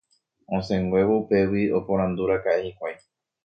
[0.57, 2.97] Osẽnguévo upégui oporandúraka'e hikuái